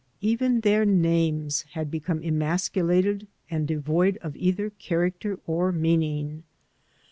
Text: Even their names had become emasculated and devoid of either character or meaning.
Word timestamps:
Even 0.21 0.61
their 0.61 0.83
names 0.83 1.61
had 1.73 1.91
become 1.91 2.23
emasculated 2.23 3.27
and 3.51 3.67
devoid 3.67 4.17
of 4.23 4.35
either 4.35 4.71
character 4.71 5.39
or 5.45 5.71
meaning. 5.71 6.41